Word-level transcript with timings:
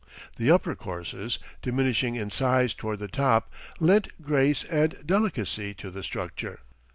The 0.37 0.49
upper 0.49 0.73
courses, 0.73 1.37
diminishing 1.61 2.15
in 2.15 2.31
size 2.31 2.73
toward 2.73 2.97
the 2.97 3.07
top, 3.07 3.53
lent 3.79 4.07
grace 4.23 4.63
and 4.63 4.97
delicacy 5.05 5.75
to 5.75 5.91
the 5.91 6.01
structure. 6.01 6.61